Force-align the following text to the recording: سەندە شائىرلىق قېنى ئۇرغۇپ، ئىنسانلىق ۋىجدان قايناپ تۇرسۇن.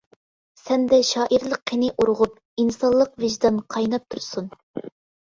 سەندە 0.61 0.99
شائىرلىق 1.09 1.61
قېنى 1.73 1.91
ئۇرغۇپ، 1.97 2.35
ئىنسانلىق 2.65 3.15
ۋىجدان 3.27 3.65
قايناپ 3.77 4.13
تۇرسۇن. 4.13 4.53